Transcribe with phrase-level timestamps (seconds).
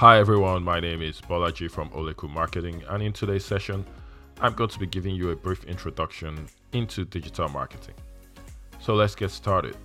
[0.00, 3.84] Hi everyone, my name is Bolaji from Oleku Marketing, and in today's session,
[4.40, 7.96] I'm going to be giving you a brief introduction into digital marketing.
[8.80, 9.76] So let's get started.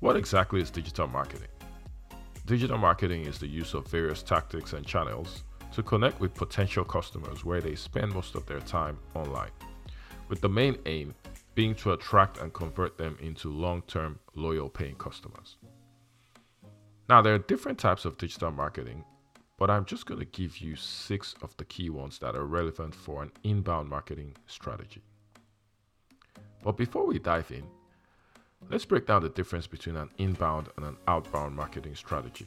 [0.00, 1.50] What exactly is digital marketing?
[2.46, 5.42] Digital marketing is the use of various tactics and channels
[5.72, 9.50] to connect with potential customers where they spend most of their time online,
[10.30, 11.14] with the main aim
[11.54, 15.58] being to attract and convert them into long term loyal paying customers.
[17.08, 19.02] Now, there are different types of digital marketing,
[19.58, 22.94] but I'm just going to give you six of the key ones that are relevant
[22.94, 25.00] for an inbound marketing strategy.
[26.62, 27.64] But before we dive in,
[28.70, 32.46] let's break down the difference between an inbound and an outbound marketing strategy.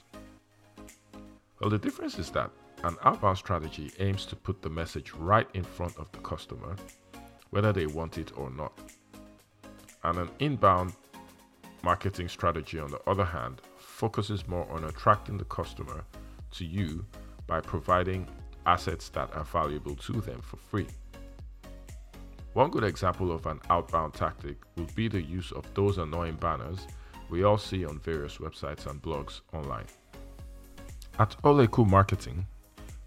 [1.59, 2.51] Well, the difference is that
[2.83, 6.75] an outbound strategy aims to put the message right in front of the customer,
[7.49, 8.77] whether they want it or not.
[10.03, 10.93] And an inbound
[11.83, 13.61] marketing strategy, on the other hand,
[14.01, 16.03] focuses more on attracting the customer
[16.49, 17.05] to you
[17.45, 18.27] by providing
[18.65, 20.87] assets that are valuable to them for free.
[22.53, 26.87] One good example of an outbound tactic would be the use of those annoying banners
[27.29, 29.85] we all see on various websites and blogs online.
[31.19, 32.47] At Oleku Marketing,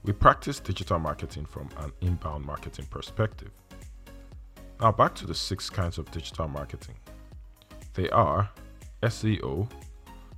[0.05, 3.50] we practice digital marketing from an inbound marketing perspective.
[4.81, 6.95] Now, back to the six kinds of digital marketing.
[7.95, 8.48] They are
[9.03, 9.69] SEO,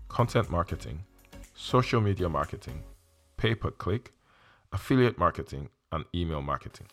[0.08, 1.04] content marketing,
[1.54, 2.82] social media marketing,
[3.36, 4.12] pay per click,
[4.72, 6.86] affiliate marketing, and email marketing.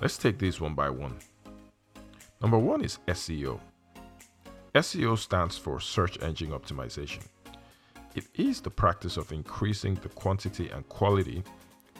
[0.00, 1.16] Let's take these one by one.
[2.40, 3.60] Number one is SEO.
[4.74, 7.22] SEO stands for Search Engine Optimization.
[8.14, 11.42] It is the practice of increasing the quantity and quality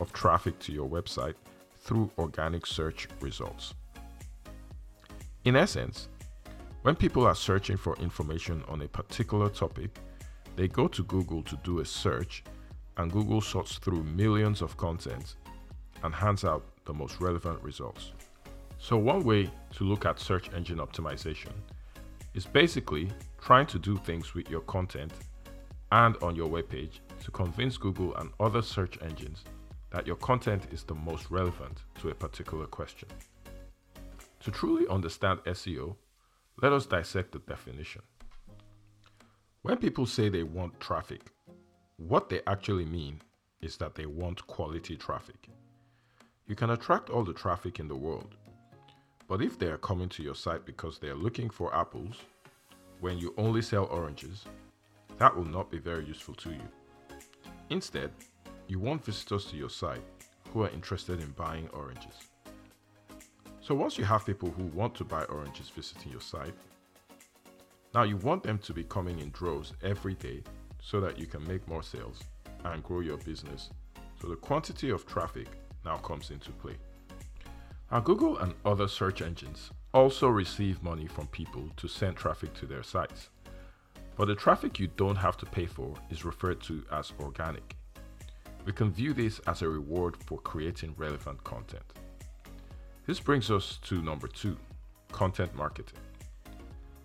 [0.00, 1.34] of traffic to your website
[1.78, 3.74] through organic search results.
[5.44, 6.08] In essence,
[6.84, 9.88] when people are searching for information on a particular topic,
[10.54, 12.44] they go to Google to do a search,
[12.98, 15.36] and Google sorts through millions of content
[16.02, 18.12] and hands out the most relevant results.
[18.76, 21.52] So, one way to look at search engine optimization
[22.34, 25.12] is basically trying to do things with your content
[25.90, 29.42] and on your webpage to convince Google and other search engines
[29.90, 33.08] that your content is the most relevant to a particular question.
[34.40, 35.96] To truly understand SEO,
[36.62, 38.02] let us dissect the definition.
[39.62, 41.22] When people say they want traffic,
[41.96, 43.20] what they actually mean
[43.60, 45.48] is that they want quality traffic.
[46.46, 48.36] You can attract all the traffic in the world,
[49.26, 52.16] but if they are coming to your site because they are looking for apples
[53.00, 54.44] when you only sell oranges,
[55.18, 56.68] that will not be very useful to you.
[57.70, 58.10] Instead,
[58.68, 60.04] you want visitors to your site
[60.52, 62.14] who are interested in buying oranges.
[63.66, 66.52] So once you have people who want to buy oranges visiting your site,
[67.94, 70.42] now you want them to be coming in droves every day
[70.82, 72.20] so that you can make more sales
[72.66, 73.70] and grow your business.
[74.20, 75.46] So the quantity of traffic
[75.82, 76.76] now comes into play.
[77.90, 82.66] Now Google and other search engines also receive money from people to send traffic to
[82.66, 83.30] their sites.
[84.14, 87.76] But the traffic you don't have to pay for is referred to as organic.
[88.66, 91.84] We can view this as a reward for creating relevant content.
[93.06, 94.56] This brings us to number two
[95.12, 95.98] content marketing.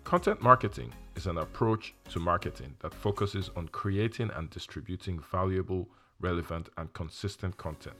[0.02, 5.86] Content marketing is an approach to marketing that focuses on creating and distributing valuable,
[6.18, 7.98] relevant, and consistent content.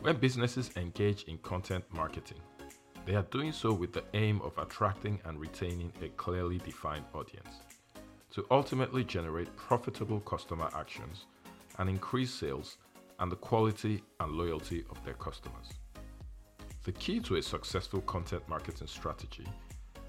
[0.00, 2.40] When businesses engage in content marketing,
[3.04, 7.60] they are doing so with the aim of attracting and retaining a clearly defined audience
[8.30, 11.26] to ultimately generate profitable customer actions
[11.78, 12.78] and increase sales
[13.20, 15.74] and the quality and loyalty of their customers.
[16.88, 19.46] The key to a successful content marketing strategy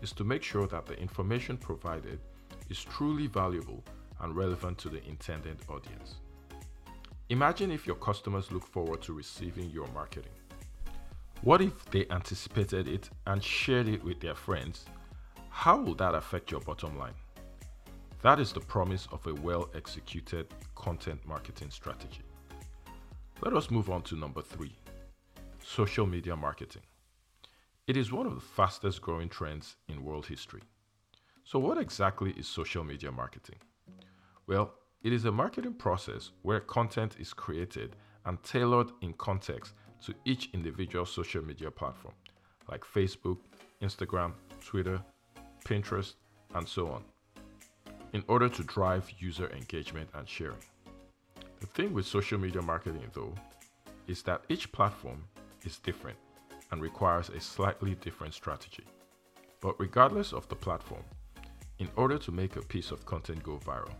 [0.02, 2.22] is to make sure that the information provided
[2.70, 3.84] is truly valuable
[4.22, 6.22] and relevant to the intended audience.
[7.28, 10.32] Imagine if your customers look forward to receiving your marketing.
[11.42, 14.86] What if they anticipated it and shared it with their friends?
[15.50, 17.20] How will that affect your bottom line?
[18.22, 22.24] That is the promise of a well executed content marketing strategy.
[23.42, 24.78] Let us move on to number three
[25.70, 26.82] social media marketing.
[27.86, 30.64] It is one of the fastest growing trends in world history.
[31.44, 33.60] So, what exactly is social media marketing?
[34.48, 34.74] Well,
[35.04, 37.96] it is a marketing process where content is created
[38.26, 39.74] and tailored in context
[40.06, 42.16] to each individual social media platform,
[42.68, 43.38] like Facebook,
[43.80, 44.34] Instagram,
[44.66, 45.00] Twitter,
[45.66, 46.16] Pinterest,
[46.56, 47.04] and so on,
[48.14, 50.66] in order to drive user engagement and sharing.
[51.60, 53.36] The thing with social media marketing, though,
[54.08, 55.26] is that each platform
[55.64, 56.18] is different
[56.72, 58.86] and requires a slightly different strategy.
[59.62, 61.04] But regardless of the platform,
[61.80, 63.94] in order to make a piece of content go viral,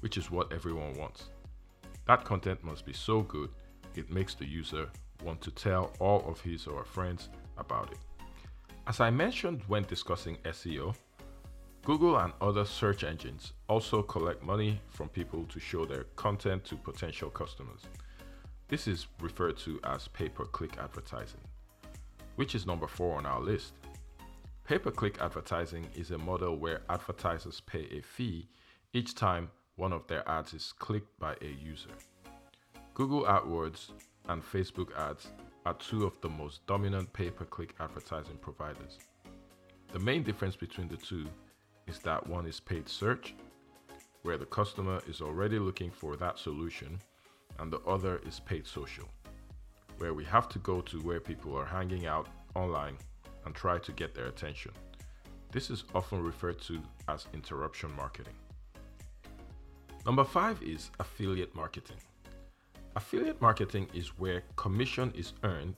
[0.00, 1.28] which is what everyone wants.
[2.06, 3.50] That content must be so good
[3.94, 4.88] it makes the user
[5.22, 7.28] want to tell all of his or her friends
[7.58, 7.98] about it.
[8.86, 10.96] As I mentioned when discussing SEO,
[11.84, 16.76] Google and other search engines also collect money from people to show their content to
[16.76, 17.82] potential customers.
[18.72, 21.42] This is referred to as pay per click advertising,
[22.36, 23.74] which is number four on our list.
[24.64, 28.48] Pay per click advertising is a model where advertisers pay a fee
[28.94, 31.90] each time one of their ads is clicked by a user.
[32.94, 33.90] Google AdWords
[34.30, 35.26] and Facebook ads
[35.66, 39.00] are two of the most dominant pay per click advertising providers.
[39.92, 41.26] The main difference between the two
[41.86, 43.34] is that one is paid search,
[44.22, 46.98] where the customer is already looking for that solution,
[47.58, 49.08] and the other is paid social,
[49.98, 52.96] where we have to go to where people are hanging out online
[53.44, 54.72] and try to get their attention.
[55.50, 58.34] This is often referred to as interruption marketing.
[60.06, 61.98] Number five is affiliate marketing.
[62.96, 65.74] Affiliate marketing is where commission is earned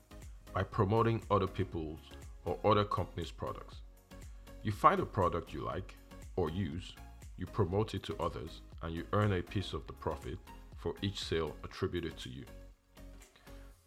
[0.53, 2.01] by promoting other people's
[2.45, 3.83] or other companies' products.
[4.63, 5.95] You find a product you like
[6.37, 6.95] or use,
[7.37, 10.39] you promote it to others, and you earn a piece of the profit
[10.85, 12.45] for each sale attributed to you.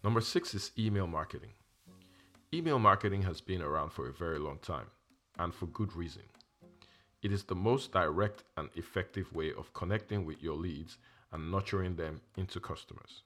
[0.04, 1.52] Number six is email marketing.
[2.52, 4.88] Email marketing has been around for a very long time,
[5.38, 6.24] and for good reason.
[7.22, 10.98] It is the most direct and effective way of connecting with your leads
[11.34, 13.22] and nurturing them into customers.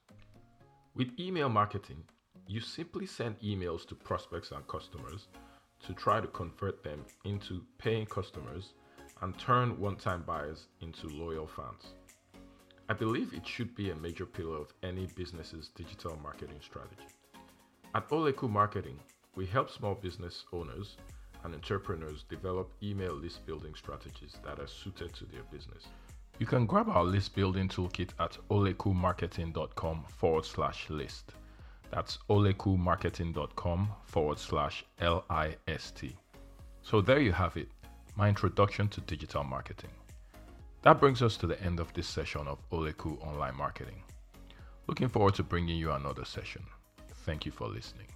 [0.93, 2.03] With email marketing,
[2.47, 5.29] you simply send emails to prospects and customers
[5.85, 8.73] to try to convert them into paying customers
[9.21, 11.93] and turn one time buyers into loyal fans.
[12.89, 17.07] I believe it should be a major pillar of any business's digital marketing strategy.
[17.95, 18.99] At Oleku Marketing,
[19.35, 20.97] we help small business owners
[21.43, 25.87] and entrepreneurs develop email list building strategies that are suited to their business.
[26.39, 31.31] You can grab our list building toolkit at olekumarketing.com forward slash list.
[31.91, 36.15] That's olekumarketing.com forward slash L I S T.
[36.81, 37.69] So there you have it,
[38.15, 39.91] my introduction to digital marketing.
[40.83, 44.01] That brings us to the end of this session of Oleku Online Marketing.
[44.87, 46.63] Looking forward to bringing you another session.
[47.23, 48.07] Thank you for listening.